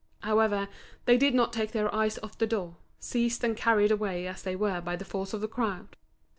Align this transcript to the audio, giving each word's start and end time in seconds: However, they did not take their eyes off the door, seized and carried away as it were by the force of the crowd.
However, 0.21 0.67
they 1.05 1.15
did 1.15 1.35
not 1.35 1.53
take 1.53 1.73
their 1.73 1.93
eyes 1.93 2.17
off 2.23 2.35
the 2.39 2.47
door, 2.47 2.77
seized 2.99 3.43
and 3.43 3.55
carried 3.55 3.91
away 3.91 4.25
as 4.25 4.47
it 4.47 4.59
were 4.59 4.81
by 4.81 4.95
the 4.95 5.05
force 5.05 5.31
of 5.31 5.41
the 5.41 5.47
crowd. 5.47 5.95